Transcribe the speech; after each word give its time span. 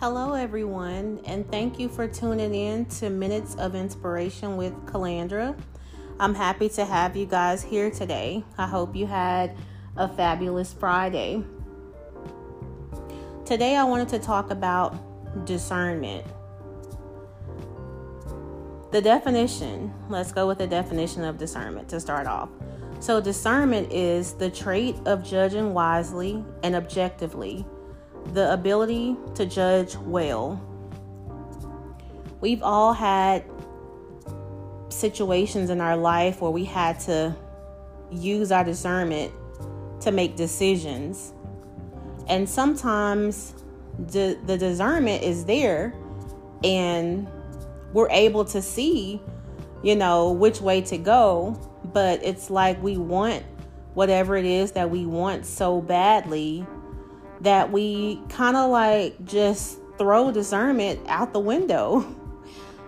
Hello, 0.00 0.32
everyone, 0.32 1.20
and 1.26 1.46
thank 1.50 1.78
you 1.78 1.86
for 1.86 2.08
tuning 2.08 2.54
in 2.54 2.86
to 2.86 3.10
Minutes 3.10 3.54
of 3.56 3.74
Inspiration 3.74 4.56
with 4.56 4.72
Kalandra. 4.86 5.54
I'm 6.18 6.34
happy 6.34 6.70
to 6.70 6.86
have 6.86 7.18
you 7.18 7.26
guys 7.26 7.62
here 7.62 7.90
today. 7.90 8.42
I 8.56 8.66
hope 8.66 8.96
you 8.96 9.06
had 9.06 9.54
a 9.98 10.08
fabulous 10.08 10.72
Friday. 10.72 11.44
Today, 13.44 13.76
I 13.76 13.84
wanted 13.84 14.08
to 14.08 14.18
talk 14.18 14.50
about 14.50 15.44
discernment. 15.44 16.24
The 18.92 19.02
definition, 19.02 19.92
let's 20.08 20.32
go 20.32 20.46
with 20.46 20.56
the 20.56 20.66
definition 20.66 21.24
of 21.24 21.36
discernment 21.36 21.90
to 21.90 22.00
start 22.00 22.26
off. 22.26 22.48
So, 23.00 23.20
discernment 23.20 23.92
is 23.92 24.32
the 24.32 24.48
trait 24.48 24.96
of 25.04 25.22
judging 25.22 25.74
wisely 25.74 26.42
and 26.62 26.74
objectively 26.74 27.66
the 28.32 28.52
ability 28.52 29.16
to 29.34 29.46
judge 29.46 29.96
well. 29.96 30.60
We've 32.40 32.62
all 32.62 32.92
had 32.92 33.44
situations 34.88 35.70
in 35.70 35.80
our 35.80 35.96
life 35.96 36.40
where 36.40 36.50
we 36.50 36.64
had 36.64 37.00
to 37.00 37.36
use 38.10 38.50
our 38.52 38.64
discernment 38.64 39.32
to 40.00 40.10
make 40.10 40.36
decisions. 40.36 41.32
And 42.28 42.48
sometimes 42.48 43.54
the, 43.98 44.38
the 44.46 44.56
discernment 44.56 45.22
is 45.22 45.44
there 45.44 45.94
and 46.64 47.28
we're 47.92 48.10
able 48.10 48.44
to 48.46 48.62
see, 48.62 49.20
you 49.82 49.96
know, 49.96 50.32
which 50.32 50.60
way 50.60 50.80
to 50.82 50.98
go. 50.98 51.58
But 51.92 52.22
it's 52.22 52.50
like 52.50 52.82
we 52.82 52.96
want 52.96 53.44
whatever 53.94 54.36
it 54.36 54.44
is 54.44 54.72
that 54.72 54.90
we 54.90 55.06
want 55.06 55.44
so 55.44 55.80
badly 55.80 56.66
that 57.40 57.70
we 57.72 58.20
kind 58.28 58.56
of 58.56 58.70
like 58.70 59.24
just 59.24 59.78
throw 59.98 60.30
discernment 60.30 61.00
out 61.08 61.32
the 61.32 61.40
window. 61.40 62.16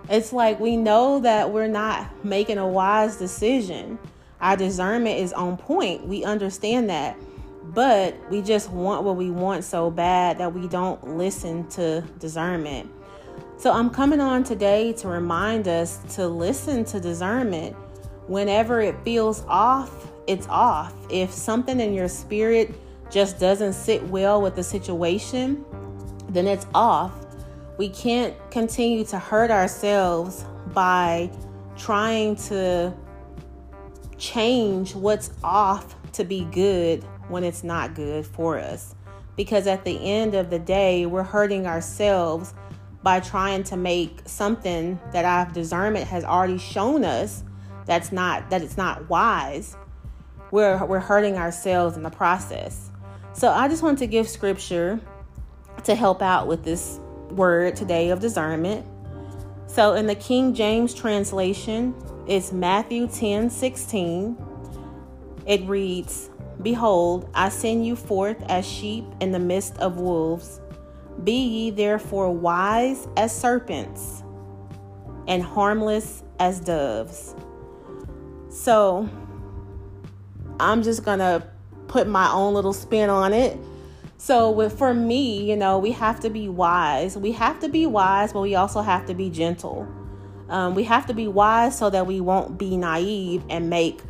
It's 0.09 0.33
like 0.33 0.59
we 0.59 0.77
know 0.77 1.21
that 1.21 1.53
we're 1.53 1.69
not 1.69 2.25
making 2.25 2.59
a 2.59 2.67
wise 2.67 3.17
decision. 3.17 4.01
Our 4.41 4.57
discernment 4.57 5.21
is 5.21 5.33
on 5.33 5.57
point. 5.57 6.07
We 6.07 6.25
understand 6.25 6.91
that. 6.91 7.17
But 7.63 8.17
we 8.29 8.43
just 8.43 8.71
want 8.71 9.05
what 9.05 9.17
we 9.17 9.31
want 9.31 9.63
so 9.63 9.91
bad 9.91 10.39
that 10.39 10.53
we 10.53 10.67
don't 10.67 11.17
listen 11.17 11.69
to 11.71 12.03
discernment. 12.19 12.91
So 13.57 13.73
I'm 13.73 13.91
coming 13.91 14.21
on 14.21 14.43
today 14.43 14.93
to 14.95 15.09
remind 15.09 15.69
us 15.69 15.99
to 16.17 16.27
listen 16.27 16.85
to 16.87 16.99
discernment. 16.99 17.77
Whenever 18.27 18.81
it 18.81 18.97
feels 19.05 19.45
off, 19.47 20.11
it's 20.27 20.49
off. 20.49 20.93
If 21.11 21.33
something 21.33 21.79
in 21.79 21.95
your 21.95 22.09
spirit 22.09 22.75
just 23.13 23.39
doesn't 23.39 23.75
sit 23.75 24.03
well 24.09 24.41
with 24.41 24.57
the 24.57 24.63
situation, 24.63 25.65
then 26.31 26.47
it's 26.47 26.67
off. 26.75 27.13
We 27.77 27.91
can't 27.91 28.35
continue 28.51 29.05
to 29.07 29.19
hurt 29.19 29.51
ourselves 29.51 30.45
by 30.69 31.31
trying 31.77 32.37
to 32.37 32.93
change 34.17 34.95
what's 34.95 35.31
off 35.45 35.95
to 36.13 36.25
be 36.25 36.45
good 36.53 37.05
when 37.29 37.45
it's 37.45 37.63
not 37.63 37.95
good 37.95 38.27
for 38.27 38.59
us. 38.59 38.95
Because 39.37 39.67
at 39.67 39.85
the 39.85 39.99
end 40.03 40.35
of 40.35 40.51
the 40.51 40.59
day, 40.59 41.07
we're 41.07 41.23
hurting 41.23 41.67
ourselves 41.67 42.55
by 43.03 43.21
trying 43.21 43.65
to 43.65 43.77
make 43.77 44.21
something 44.27 44.99
that 45.13 45.25
our 45.25 45.53
discernment 45.53 46.07
has 46.07 46.25
already 46.25 46.59
shown 46.59 47.05
us 47.05 47.43
that's 47.85 48.13
not 48.13 48.49
that 48.51 48.63
it's 48.63 48.77
not 48.77 49.09
wise. 49.09 49.77
We're 50.51 50.85
we're 50.85 51.01
hurting 51.01 51.37
ourselves 51.37 51.97
in 51.97 52.03
the 52.03 52.11
process. 52.11 52.92
So 53.35 53.51
I 53.51 53.69
just 53.69 53.83
want 53.83 53.99
to 54.01 54.07
give 54.07 54.29
scripture 54.29 55.01
to 55.85 55.95
help 55.95 56.21
out 56.21 56.47
with 56.47 56.65
this 56.65 57.01
word 57.31 57.77
today 57.77 58.11
of 58.11 58.21
discernment. 58.21 58.87
So 59.67 59.95
in 59.95 60.07
the 60.07 60.15
King 60.15 60.55
James 60.55 60.93
translation, 60.93 61.95
it's 62.27 62.53
Matthew 62.53 63.09
10 63.09 63.49
16. 63.49 64.37
It 65.47 65.63
reads, 65.63 66.31
Behold, 66.61 67.31
I 67.35 67.49
send 67.49 67.87
you 67.87 67.97
forth 67.97 68.43
as 68.49 68.67
sheep 68.67 69.05
in 69.21 69.33
the 69.33 69.39
midst 69.39 69.79
of 69.79 69.97
wolves. 69.99 70.61
Be 71.25 71.33
ye 71.33 71.71
therefore 71.71 72.31
wise 72.31 73.09
as 73.17 73.35
serpents 73.35 74.23
and 75.27 75.43
harmless 75.43 76.23
as 76.39 76.61
doves. 76.61 77.35
So 78.51 79.09
I'm 80.61 80.83
just 80.83 81.05
going 81.05 81.21
to 81.21 81.47
put 81.93 82.09
my 82.09 82.33
own 82.33 82.55
little 82.55 82.73
spin 82.73 83.11
on 83.11 83.35
it. 83.35 83.59
So 84.17 84.51
with 84.51 84.79
for 84.79 84.95
me, 84.95 85.45
you 85.49 85.57
know, 85.57 85.79
we 85.79 85.93
have 85.93 86.21
to 86.21 86.31
be 86.31 86.49
wise. 86.49 87.19
We 87.19 87.33
have 87.33 87.61
to 87.61 87.69
be 87.69 87.85
wise, 87.85 88.33
but 88.33 88.41
we 88.41 88.55
also 88.55 88.81
have 88.81 89.05
to 89.07 89.15
be 89.15 89.29
gentle. 89.29 89.87
Um, 90.49 90.75
we 90.75 90.85
have 90.85 91.05
to 91.07 91.15
be 91.15 91.29
wise 91.29 91.77
so 91.77 91.91
that 91.91 92.07
we 92.07 92.23
won't 92.23 92.57
be 92.57 92.79
naive 92.79 93.45
and 93.51 93.69
make 93.69 94.01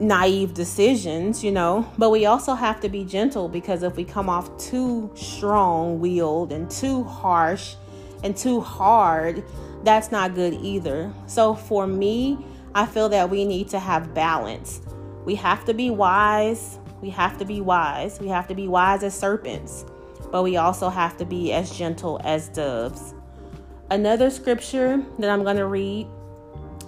naive 0.00 0.52
decisions, 0.52 1.44
you 1.44 1.52
know. 1.52 1.88
But 1.96 2.10
we 2.10 2.26
also 2.26 2.54
have 2.54 2.80
to 2.80 2.88
be 2.88 3.04
gentle 3.04 3.48
because 3.48 3.84
if 3.84 3.94
we 3.94 4.04
come 4.04 4.28
off 4.28 4.56
too 4.58 5.12
strong 5.14 6.00
willed 6.00 6.50
and 6.50 6.68
too 6.68 7.04
harsh 7.04 7.76
and 8.24 8.36
too 8.36 8.60
hard, 8.60 9.44
that's 9.84 10.10
not 10.10 10.34
good 10.34 10.54
either. 10.54 11.12
So 11.28 11.54
for 11.54 11.86
me, 11.86 12.44
I 12.74 12.84
feel 12.84 13.08
that 13.10 13.30
we 13.30 13.44
need 13.44 13.68
to 13.68 13.78
have 13.78 14.12
balance. 14.12 14.80
We 15.24 15.34
have 15.36 15.64
to 15.64 15.74
be 15.74 15.90
wise. 15.90 16.78
We 17.00 17.10
have 17.10 17.38
to 17.38 17.44
be 17.44 17.60
wise. 17.60 18.20
We 18.20 18.28
have 18.28 18.48
to 18.48 18.54
be 18.54 18.68
wise 18.68 19.02
as 19.02 19.18
serpents, 19.18 19.84
but 20.30 20.42
we 20.42 20.56
also 20.56 20.88
have 20.88 21.16
to 21.18 21.24
be 21.24 21.52
as 21.52 21.76
gentle 21.76 22.20
as 22.24 22.48
doves. 22.48 23.14
Another 23.90 24.30
scripture 24.30 25.02
that 25.18 25.30
I'm 25.30 25.42
going 25.44 25.56
to 25.56 25.66
read 25.66 26.06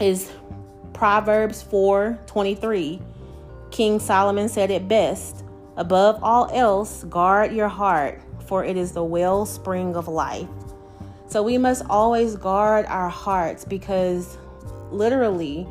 is 0.01 0.33
Proverbs 0.93 1.63
4 1.63 2.19
23. 2.27 3.01
King 3.71 4.01
Solomon 4.01 4.49
said 4.49 4.71
it 4.71 4.89
best 4.89 5.45
Above 5.77 6.19
all 6.23 6.49
else, 6.53 7.05
guard 7.05 7.53
your 7.53 7.69
heart, 7.69 8.23
for 8.47 8.65
it 8.65 8.79
is 8.79 8.93
the 8.93 9.05
wellspring 9.05 9.95
of 9.95 10.09
life. 10.09 10.49
So 11.29 11.43
we 11.43 11.59
must 11.59 11.85
always 11.91 12.35
guard 12.37 12.87
our 12.87 13.11
hearts 13.11 13.65
because 13.65 14.39
literally, 14.91 15.67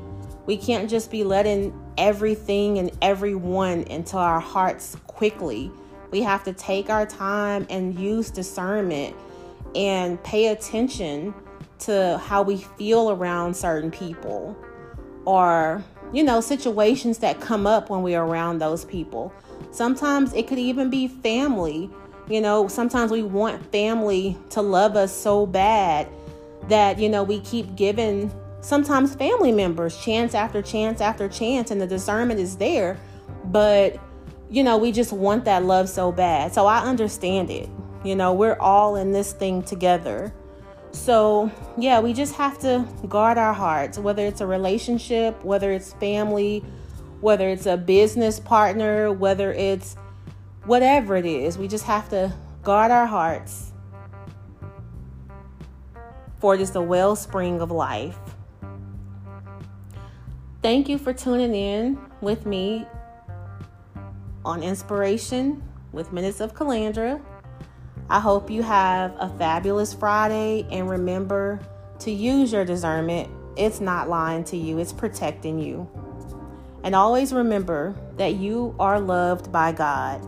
we 0.45 0.57
can't 0.57 0.87
just 0.87 1.09
be 1.09 1.23
letting 1.23 1.73
everything 1.97 2.77
and 2.77 2.91
everyone 3.01 3.83
into 3.83 4.17
our 4.17 4.39
hearts 4.39 4.95
quickly. 5.07 5.71
We 6.11 6.21
have 6.21 6.43
to 6.45 6.53
take 6.53 6.89
our 6.89 7.05
time 7.05 7.65
and 7.69 7.99
use 7.99 8.29
discernment 8.29 9.15
and 9.75 10.21
pay 10.23 10.47
attention 10.47 11.33
to 11.79 12.17
how 12.23 12.41
we 12.41 12.57
feel 12.57 13.11
around 13.11 13.55
certain 13.55 13.91
people 13.91 14.55
or, 15.25 15.83
you 16.13 16.23
know, 16.23 16.39
situations 16.39 17.17
that 17.19 17.41
come 17.41 17.67
up 17.67 17.89
when 17.89 18.01
we're 18.01 18.21
around 18.21 18.59
those 18.59 18.85
people. 18.85 19.33
Sometimes 19.71 20.33
it 20.33 20.47
could 20.47 20.59
even 20.59 20.89
be 20.89 21.07
family. 21.07 21.89
You 22.29 22.41
know, 22.41 22.67
sometimes 22.67 23.11
we 23.11 23.23
want 23.23 23.71
family 23.71 24.37
to 24.51 24.61
love 24.61 24.95
us 24.95 25.13
so 25.13 25.45
bad 25.45 26.07
that, 26.69 26.97
you 26.97 27.09
know, 27.09 27.23
we 27.23 27.41
keep 27.41 27.75
giving 27.75 28.31
sometimes 28.65 29.13
family 29.13 29.51
members 29.51 29.95
chance 29.95 30.33
after 30.33 30.59
chance 30.59 30.99
after 30.99 31.29
chance 31.29 31.69
and 31.69 31.79
the 31.79 31.85
discernment 31.85 32.39
is 32.39 32.57
there 32.57 32.97
but 33.45 33.99
you 34.49 34.63
know 34.63 34.75
we 34.75 34.91
just 34.91 35.13
want 35.13 35.45
that 35.45 35.63
love 35.63 35.87
so 35.87 36.11
bad. 36.11 36.51
So 36.51 36.65
i 36.65 36.79
understand 36.79 37.51
it. 37.51 37.69
You 38.03 38.15
know 38.15 38.33
we're 38.33 38.57
all 38.59 38.95
in 38.95 39.11
this 39.11 39.33
thing 39.33 39.61
together. 39.61 40.33
So 40.91 41.51
yeah 41.77 41.99
we 41.99 42.11
just 42.11 42.33
have 42.35 42.57
to 42.59 42.87
guard 43.07 43.37
our 43.37 43.53
hearts 43.53 43.99
whether 43.99 44.25
it's 44.25 44.41
a 44.41 44.47
relationship 44.47 45.43
whether 45.45 45.71
it's 45.71 45.93
family 45.93 46.63
whether 47.21 47.47
it's 47.49 47.67
a 47.67 47.77
business 47.77 48.39
partner 48.39 49.11
whether 49.11 49.53
it's 49.53 49.95
whatever 50.63 51.15
it 51.15 51.25
is 51.25 51.57
we 51.57 51.67
just 51.67 51.85
have 51.85 52.09
to 52.09 52.33
guard 52.63 52.89
our 52.91 53.05
hearts 53.05 53.73
for 56.39 56.55
is 56.55 56.71
the 56.71 56.81
wellspring 56.81 57.61
of 57.61 57.71
life 57.71 58.17
Thank 60.65 60.89
you 60.89 60.97
for 60.97 61.13
tuning 61.13 61.53
in 61.53 61.99
with 62.21 62.47
me 62.47 62.87
on 64.43 64.63
Inspiration 64.63 65.61
with 65.91 66.11
Minutes 66.11 66.39
of 66.39 66.55
Kalandra. 66.55 67.21
I 68.09 68.19
hope 68.19 68.49
you 68.49 68.63
have 68.63 69.13
a 69.19 69.29
fabulous 69.37 69.93
Friday 69.93 70.65
and 70.71 70.89
remember 70.89 71.59
to 71.99 72.09
use 72.09 72.51
your 72.51 72.65
discernment. 72.65 73.29
It's 73.55 73.79
not 73.79 74.09
lying 74.09 74.43
to 74.45 74.57
you, 74.57 74.79
it's 74.79 74.91
protecting 74.91 75.59
you. 75.59 75.87
And 76.83 76.95
always 76.95 77.31
remember 77.31 77.95
that 78.17 78.37
you 78.37 78.75
are 78.79 78.99
loved 78.99 79.51
by 79.51 79.71
God. 79.71 80.19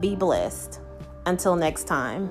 Be 0.00 0.16
blessed. 0.16 0.80
Until 1.26 1.54
next 1.54 1.84
time. 1.84 2.28